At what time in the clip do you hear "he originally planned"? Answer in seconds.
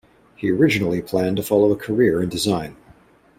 0.35-1.37